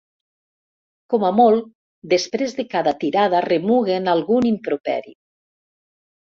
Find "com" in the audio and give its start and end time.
1.13-1.25